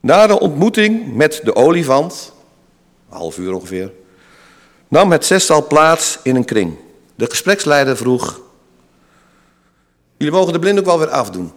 [0.00, 2.32] Na de ontmoeting met de olifant,
[3.10, 3.92] een half uur ongeveer,
[4.90, 6.76] nam het zestal plaats in een kring.
[7.14, 8.40] De gespreksleider vroeg,
[10.16, 11.52] jullie mogen de blinddoek wel weer afdoen.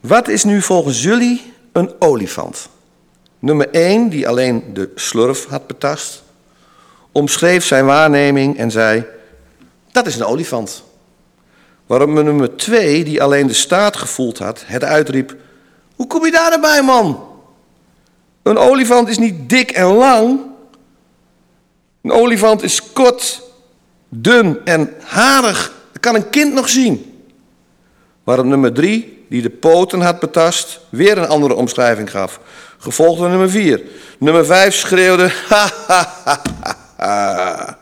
[0.00, 2.68] Wat is nu volgens jullie een olifant?
[3.38, 6.22] Nummer 1, die alleen de slurf had betast,
[7.12, 9.04] omschreef zijn waarneming en zei:
[9.92, 10.82] Dat is een olifant.
[11.86, 15.36] Waarop nummer 2, die alleen de staart gevoeld had, het uitriep:
[15.94, 17.24] Hoe kom je daar erbij, man?
[18.42, 20.54] Een olifant is niet dik en lang.
[22.06, 23.42] Een olifant is kort,
[24.08, 25.72] dun en harig.
[25.92, 27.22] Dat kan een kind nog zien.
[28.24, 32.40] Waarop nummer 3, die de poten had betast, weer een andere omschrijving gaf.
[32.78, 33.82] Gevolgd door nummer 4.
[34.18, 35.32] Nummer 5 schreeuwde:
[36.96, 37.78] Ha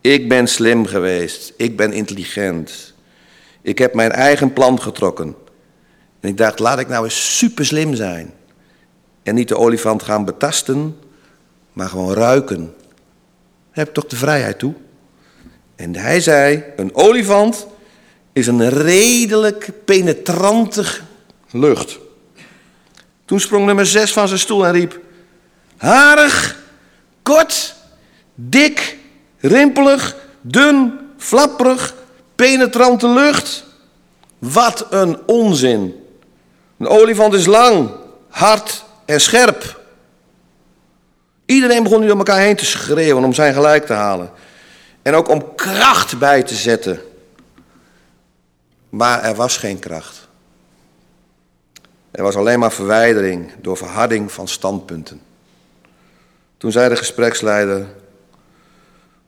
[0.00, 1.52] ik ben slim geweest.
[1.56, 2.94] Ik ben intelligent.
[3.62, 5.34] Ik heb mijn eigen plan getrokken.
[6.20, 8.32] En ik dacht, laat ik nou eens super slim zijn.
[9.22, 10.96] En niet de olifant gaan betasten,
[11.72, 12.74] maar gewoon ruiken.
[13.70, 14.74] Heb toch de vrijheid toe?
[15.76, 17.66] En hij zei, een olifant
[18.32, 20.84] is een redelijk penetrante
[21.50, 21.98] lucht.
[23.24, 25.00] Toen sprong nummer zes van zijn stoel en riep,
[25.76, 26.62] harig,
[27.22, 27.78] kort
[28.48, 28.98] Dik,
[29.38, 31.94] rimpelig, dun, flapperig,
[32.34, 33.64] penetrante lucht.
[34.38, 35.94] Wat een onzin.
[36.78, 37.90] Een olifant is lang,
[38.28, 39.79] hard en scherp.
[41.50, 44.30] Iedereen begon nu door elkaar heen te schreeuwen om zijn gelijk te halen.
[45.02, 47.00] En ook om kracht bij te zetten.
[48.88, 50.28] Maar er was geen kracht.
[52.10, 55.20] Er was alleen maar verwijdering door verharding van standpunten.
[56.56, 57.86] Toen zei de gespreksleider: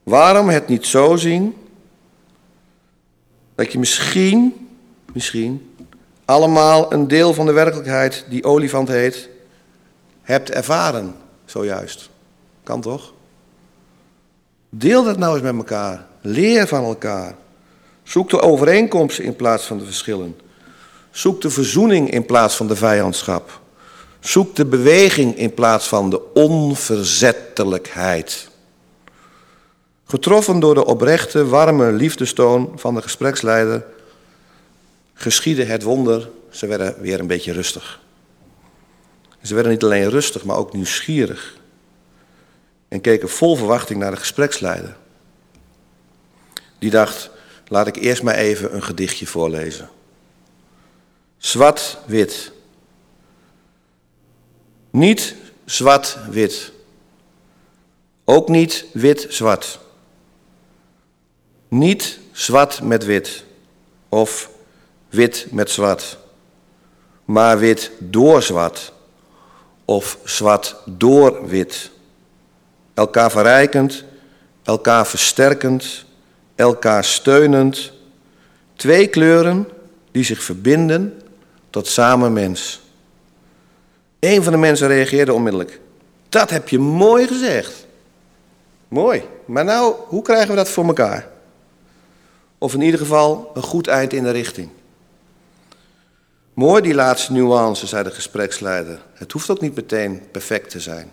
[0.03, 1.57] Waarom het niet zo zien
[3.55, 4.69] dat je misschien,
[5.13, 5.75] misschien,
[6.25, 9.29] allemaal een deel van de werkelijkheid die olifant heet,
[10.23, 11.15] hebt ervaren
[11.45, 12.11] zojuist.
[12.63, 13.13] Kan toch?
[14.69, 16.07] Deel dat nou eens met elkaar.
[16.21, 17.35] Leer van elkaar.
[18.03, 20.37] Zoek de overeenkomsten in plaats van de verschillen.
[21.11, 23.61] Zoek de verzoening in plaats van de vijandschap.
[24.21, 28.51] Zoek de beweging in plaats van de onverzettelijkheid.
[30.05, 33.85] Getroffen door de oprechte, warme liefdestoon van de gespreksleider,
[35.15, 38.01] geschiedde het wonder, ze werden weer een beetje rustig.
[39.43, 41.61] Ze werden niet alleen rustig, maar ook nieuwsgierig.
[42.93, 44.97] En keken vol verwachting naar de gespreksleider.
[46.79, 47.31] Die dacht,
[47.69, 49.89] laat ik eerst maar even een gedichtje voorlezen.
[51.37, 52.53] Zwart-wit.
[54.91, 55.35] Niet
[55.65, 56.73] zwart-wit.
[58.25, 59.79] Ook niet wit-zwart.
[61.69, 63.45] Niet zwart met wit
[64.09, 64.51] of
[65.09, 66.19] wit met zwart,
[67.25, 68.93] maar wit door zwart
[69.85, 71.92] of zwart door wit.
[72.95, 74.05] Elkaar verrijkend,
[74.63, 76.05] elkaar versterkend,
[76.55, 77.93] elkaar steunend.
[78.75, 79.69] Twee kleuren
[80.11, 81.23] die zich verbinden
[81.71, 82.81] tot samen mens.
[84.21, 85.81] Een van de mensen reageerde onmiddellijk.
[86.29, 87.87] Dat heb je mooi gezegd.
[88.89, 89.23] Mooi.
[89.45, 91.29] Maar nou, hoe krijgen we dat voor elkaar?
[92.59, 94.69] Of in ieder geval een goed eind in de richting.
[96.55, 99.03] Mooi die laatste nuance, zei de gespreksleider.
[99.15, 101.11] Het hoeft ook niet meteen perfect te zijn.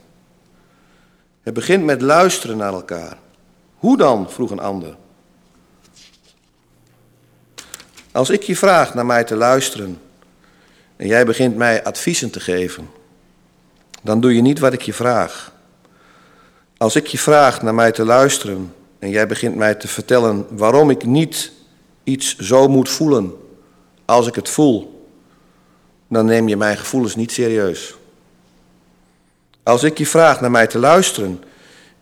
[1.41, 3.17] Het begint met luisteren naar elkaar.
[3.77, 4.29] Hoe dan?
[4.29, 4.95] vroeg een ander.
[8.11, 10.01] Als ik je vraag naar mij te luisteren
[10.95, 12.89] en jij begint mij adviezen te geven,
[14.01, 15.53] dan doe je niet wat ik je vraag.
[16.77, 20.89] Als ik je vraag naar mij te luisteren en jij begint mij te vertellen waarom
[20.89, 21.51] ik niet
[22.03, 23.33] iets zo moet voelen
[24.05, 25.07] als ik het voel,
[26.07, 27.99] dan neem je mijn gevoelens niet serieus.
[29.70, 31.43] Als ik je vraag naar mij te luisteren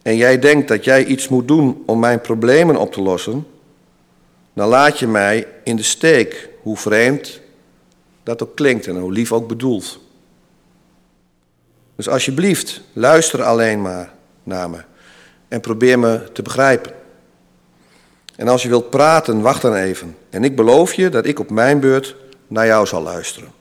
[0.02, 3.48] en jij denkt dat jij iets moet doen om mijn problemen op te lossen,
[4.54, 7.42] dan laat je mij in de steek, hoe vreemd
[8.24, 10.00] dat ook klinkt en hoe lief ook bedoeld.
[11.96, 14.14] Dus alsjeblieft, luister alleen maar
[14.44, 14.80] naar me
[15.48, 16.92] en probeer me te begrijpen.
[18.36, 20.18] En als je wilt praten, wacht dan even.
[20.30, 22.16] En ik beloof je dat ik op mijn beurt
[22.48, 23.52] naar jou zal luisteren.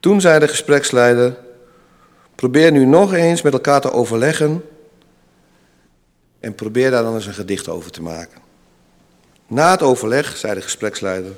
[0.00, 1.42] Toen zei de gespreksleider:
[2.34, 4.64] Probeer nu nog eens met elkaar te overleggen.
[6.40, 8.40] En probeer daar dan eens een gedicht over te maken.
[9.46, 11.32] Na het overleg zei de gespreksleider: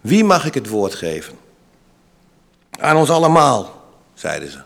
[0.00, 1.34] Wie mag ik het woord geven?
[2.70, 4.60] Aan ons allemaal, zeiden ze.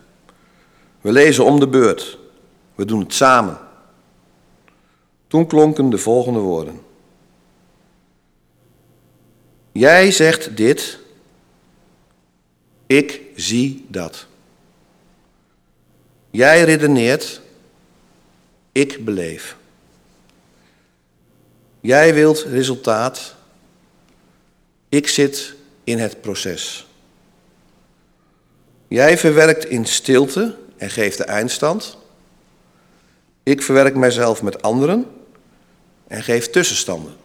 [1.00, 2.18] We lezen om de beurt.
[2.74, 3.58] We doen het samen.
[5.26, 6.80] Toen klonken de volgende woorden.
[9.72, 10.98] Jij zegt dit,
[12.86, 14.26] ik zie dat.
[16.30, 17.40] Jij redeneert,
[18.72, 19.56] ik beleef.
[21.80, 23.34] Jij wilt resultaat,
[24.88, 25.54] ik zit
[25.84, 26.86] in het proces.
[28.88, 31.98] Jij verwerkt in stilte en geeft de eindstand.
[33.42, 35.06] Ik verwerk mijzelf met anderen
[36.06, 37.16] en geef tussenstanden.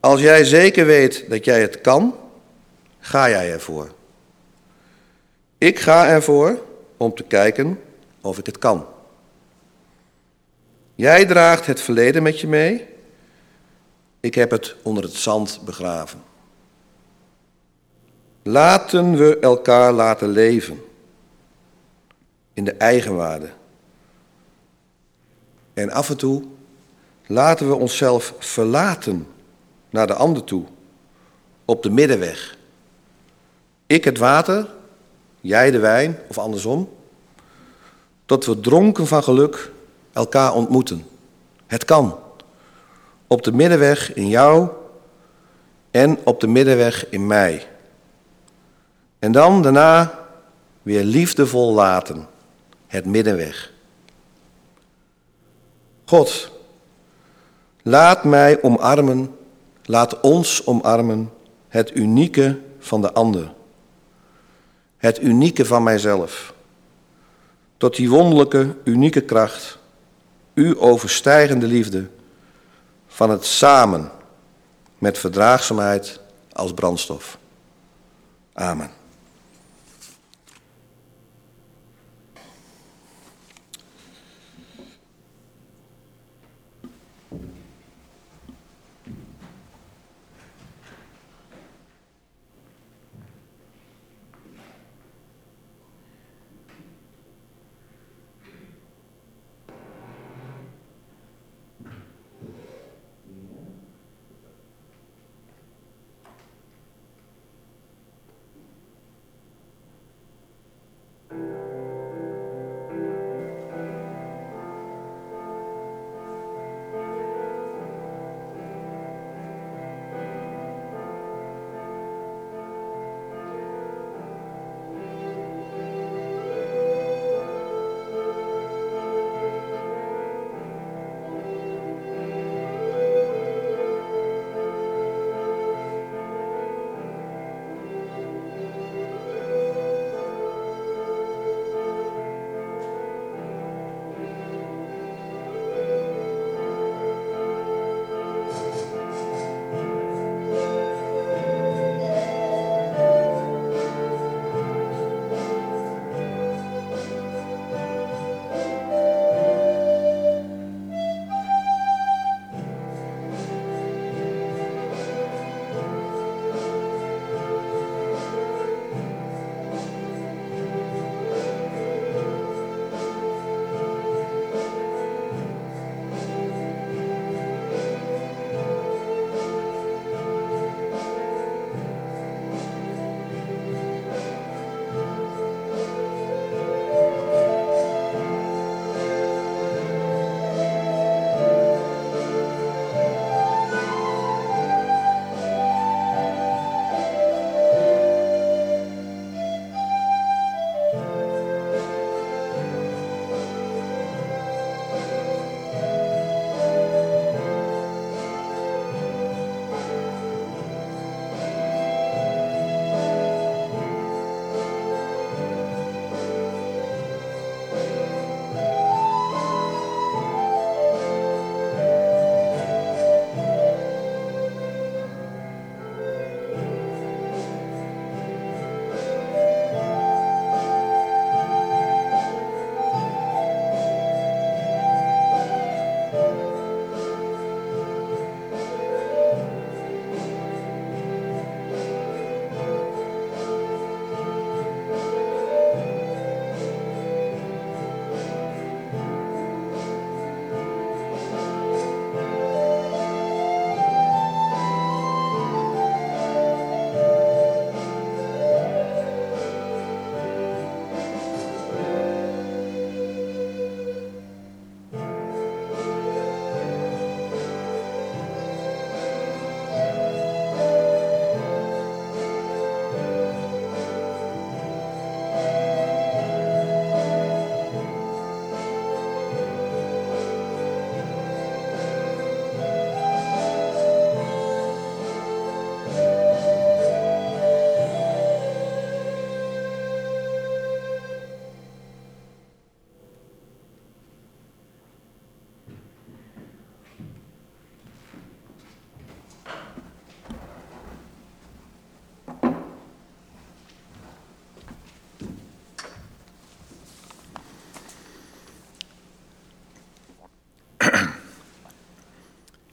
[0.00, 2.18] Als jij zeker weet dat jij het kan,
[3.00, 3.94] ga jij ervoor.
[5.58, 6.62] Ik ga ervoor
[6.96, 7.80] om te kijken
[8.20, 8.86] of ik het kan.
[10.94, 12.86] Jij draagt het verleden met je mee.
[14.20, 16.22] Ik heb het onder het zand begraven.
[18.42, 20.84] Laten we elkaar laten leven
[22.52, 23.48] in de eigenwaarde.
[25.74, 26.42] En af en toe
[27.26, 29.26] laten we onszelf verlaten
[29.90, 30.64] naar de ander toe,
[31.64, 32.56] op de middenweg.
[33.86, 34.68] Ik het water,
[35.44, 36.88] jij de wijn of andersom,
[38.26, 39.70] tot we dronken van geluk
[40.12, 41.06] elkaar ontmoeten.
[41.66, 42.18] Het kan.
[43.26, 44.68] Op de middenweg in jou
[45.90, 47.66] en op de middenweg in mij.
[49.18, 50.18] En dan daarna
[50.82, 52.26] weer liefdevol laten,
[52.86, 53.72] het middenweg.
[56.04, 56.50] God,
[57.82, 59.36] laat mij omarmen,
[59.84, 61.30] laat ons omarmen
[61.68, 63.52] het unieke van de ander.
[65.04, 66.54] Het unieke van mijzelf.
[67.76, 69.78] Tot die wonderlijke, unieke kracht,
[70.54, 72.06] uw overstijgende liefde,
[73.06, 74.10] van het samen
[74.98, 76.20] met verdraagzaamheid
[76.52, 77.38] als brandstof.
[78.52, 78.90] Amen.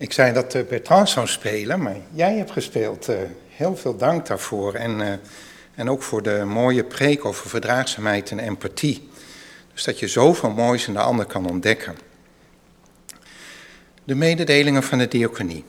[0.02, 3.10] Ik zei dat uh, Bertrand zou spelen, maar jij hebt gespeeld.
[3.10, 3.16] Uh,
[3.49, 4.74] heel veel dank daarvoor.
[4.74, 5.08] En, uh,
[5.76, 9.10] en ook voor de mooie preek over verdraagzaamheid en empathie.
[9.74, 11.95] Dus dat je zoveel moois in de ander kan ontdekken.
[14.04, 15.66] De mededelingen van de diaconie.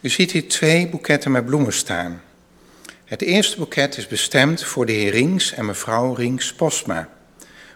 [0.00, 2.22] U ziet hier twee boeketten met bloemen staan.
[3.04, 7.08] Het eerste boeket is bestemd voor de heer Rings en mevrouw Rings Posma.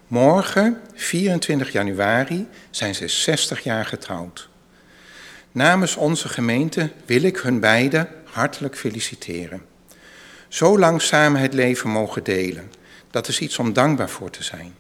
[0.07, 4.50] Morgen, 24 januari, zijn ze 60 jaar getrouwd.
[5.53, 9.63] Namens onze gemeente wil ik hun beiden hartelijk feliciteren.
[10.49, 12.73] Zo lang samen het leven mogen delen,
[13.11, 14.75] dat is iets om dankbaar voor te zijn.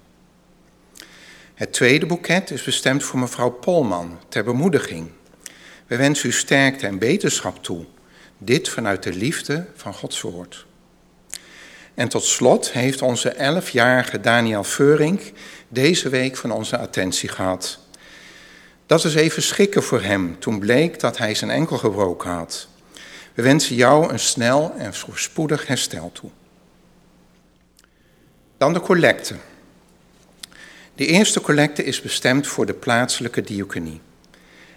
[1.54, 5.10] Het tweede boeket is bestemd voor mevrouw Polman ter bemoediging.
[5.86, 7.84] We wensen u sterkte en beterschap toe,
[8.38, 10.66] dit vanuit de liefde van Gods woord.
[11.94, 15.32] En tot slot heeft onze elfjarige Daniel Veurink
[15.68, 17.78] deze week van onze attentie gehad.
[18.90, 22.68] Dat is even schrikken voor hem toen bleek dat hij zijn enkel gebroken had.
[23.34, 26.30] We wensen jou een snel en spoedig herstel toe.
[28.58, 29.34] Dan de collecte.
[30.94, 34.00] De eerste collecte is bestemd voor de plaatselijke diaconie.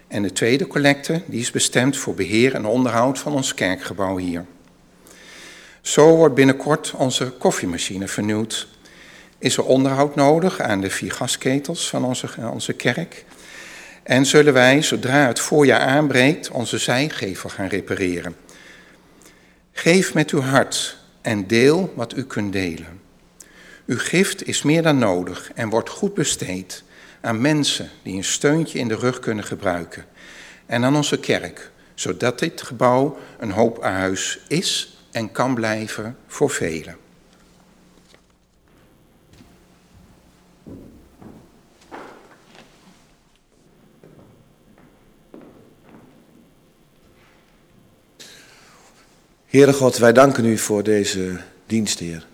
[0.07, 4.45] En de tweede collecte die is bestemd voor beheer en onderhoud van ons kerkgebouw hier.
[5.81, 8.67] Zo wordt binnenkort onze koffiemachine vernieuwd.
[9.37, 13.25] Is er onderhoud nodig aan de vier gasketels van onze, onze kerk?
[14.03, 18.35] En zullen wij, zodra het voorjaar aanbreekt, onze zijgevel gaan repareren?
[19.71, 23.01] Geef met uw hart en deel wat u kunt delen.
[23.85, 26.83] Uw gift is meer dan nodig en wordt goed besteed
[27.21, 30.05] aan mensen die een steuntje in de rug kunnen gebruiken.
[30.65, 36.49] En aan onze kerk, zodat dit gebouw een hoop huis is en kan blijven voor
[36.49, 37.02] velen.
[49.53, 52.25] Heere God, wij danken u voor deze dienst, Heer.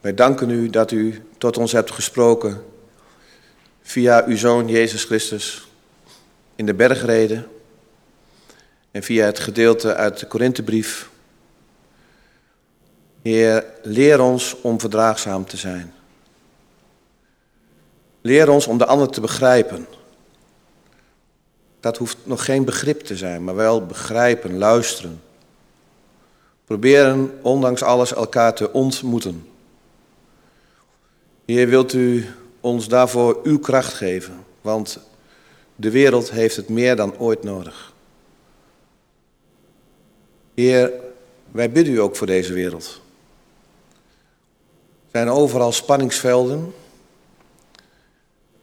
[0.00, 2.64] Wij danken u dat u tot ons hebt gesproken
[3.82, 5.68] via uw Zoon Jezus Christus
[6.54, 7.48] in de bergreden
[8.90, 11.10] en via het gedeelte uit de Korinthebrief.
[13.22, 15.92] Heer, leer ons om verdraagzaam te zijn.
[18.20, 19.86] Leer ons om de ander te begrijpen.
[21.80, 25.20] Dat hoeft nog geen begrip te zijn, maar wel begrijpen, luisteren.
[26.70, 29.46] Proberen ondanks alles elkaar te ontmoeten.
[31.44, 32.26] Heer, wilt u
[32.60, 34.98] ons daarvoor uw kracht geven, want
[35.76, 37.92] de wereld heeft het meer dan ooit nodig.
[40.54, 40.92] Heer,
[41.50, 43.00] wij bidden u ook voor deze wereld.
[45.04, 46.72] Er zijn overal spanningsvelden.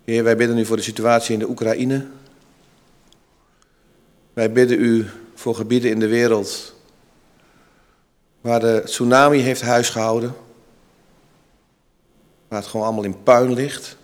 [0.03, 2.05] Heer, wij bidden u voor de situatie in de Oekraïne.
[4.33, 6.75] Wij bidden u voor gebieden in de wereld
[8.47, 10.35] waar de tsunami heeft huisgehouden.
[12.47, 13.97] Waar het gewoon allemaal in puin ligt.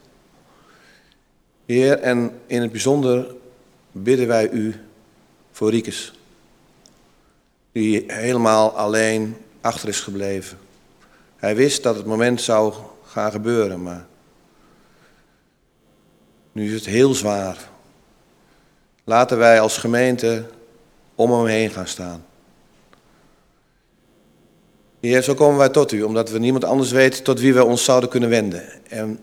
[1.65, 3.35] Heer, en in het bijzonder
[3.91, 4.75] bidden wij u
[5.51, 6.13] voor Riekes.
[7.71, 10.57] Die helemaal alleen achter is gebleven.
[11.35, 12.73] Hij wist dat het moment zou
[13.05, 14.05] gaan gebeuren, maar
[16.51, 17.69] nu is het heel zwaar.
[19.03, 20.45] Laten wij als gemeente
[21.15, 22.25] om hem heen gaan staan.
[25.03, 27.83] Heer, zo komen wij tot u, omdat we niemand anders weten tot wie wij ons
[27.83, 28.63] zouden kunnen wenden.
[28.89, 29.19] En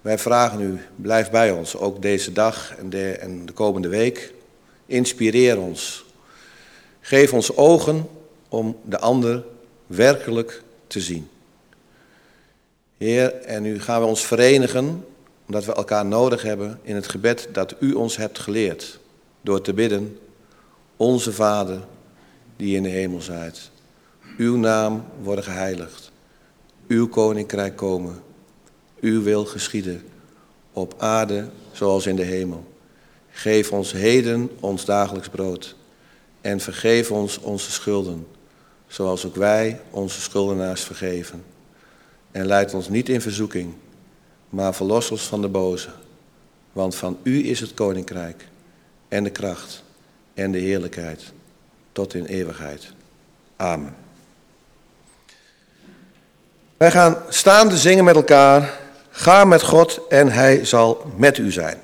[0.00, 4.32] wij vragen u, blijf bij ons, ook deze dag en de, en de komende week.
[4.86, 6.04] Inspireer ons.
[7.00, 8.08] Geef ons ogen
[8.48, 9.44] om de ander
[9.86, 11.28] werkelijk te zien.
[12.96, 15.04] Heer, en nu gaan we ons verenigen,
[15.46, 18.98] omdat we elkaar nodig hebben in het gebed dat u ons hebt geleerd.
[19.40, 20.18] Door te bidden,
[20.96, 21.80] onze Vader,
[22.56, 23.70] die in de hemel zijt.
[24.38, 26.12] Uw naam worden geheiligd.
[26.88, 28.22] Uw koninkrijk komen.
[29.00, 30.02] Uw wil geschieden.
[30.72, 32.72] Op aarde zoals in de hemel.
[33.30, 35.76] Geef ons heden ons dagelijks brood.
[36.40, 38.26] En vergeef ons onze schulden.
[38.86, 41.44] Zoals ook wij onze schuldenaars vergeven.
[42.30, 43.74] En leid ons niet in verzoeking.
[44.48, 45.90] Maar verlos ons van de boze.
[46.72, 48.48] Want van u is het koninkrijk.
[49.08, 49.82] En de kracht.
[50.34, 51.32] En de heerlijkheid.
[51.92, 52.92] Tot in eeuwigheid.
[53.56, 54.06] Amen.
[56.78, 58.70] Wij gaan staande zingen met elkaar.
[59.10, 61.78] Ga met God en Hij zal met u zijn.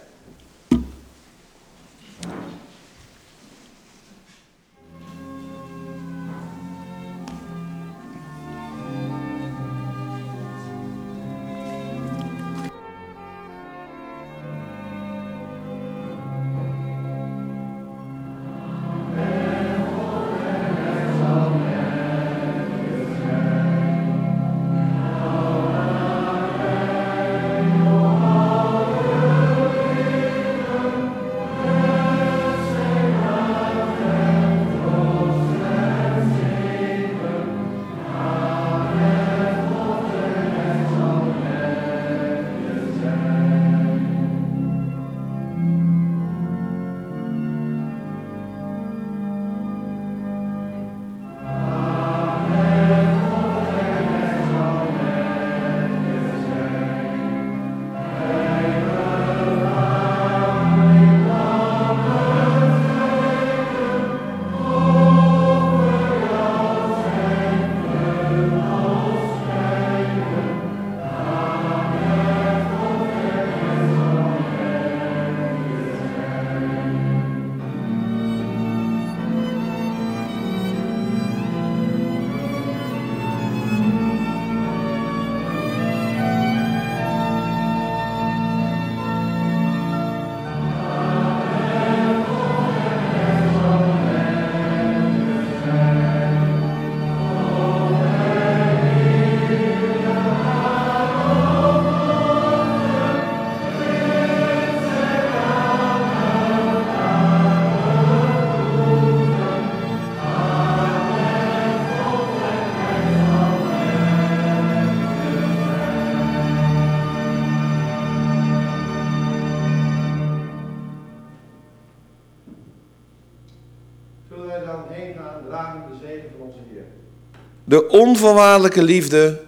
[128.14, 129.40] Onvoorwaardelijke liefde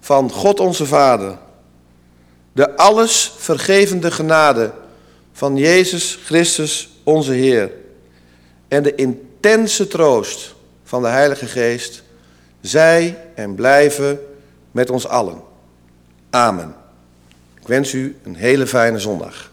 [0.00, 1.38] van God onze Vader,
[2.52, 4.72] de alles vergevende genade
[5.32, 7.70] van Jezus Christus onze Heer
[8.68, 10.54] en de intense troost
[10.84, 12.02] van de Heilige Geest,
[12.60, 14.20] zij en blijven
[14.70, 15.40] met ons allen.
[16.30, 16.74] Amen.
[17.60, 19.50] Ik wens u een hele fijne zondag.